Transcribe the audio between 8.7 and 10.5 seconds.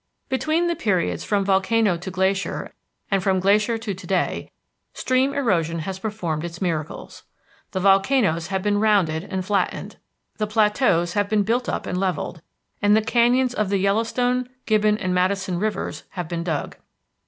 rounded and flattened, the